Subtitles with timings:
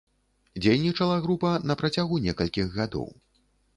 [0.65, 3.07] Дзейнічала група на працягу некалькіх гадоў.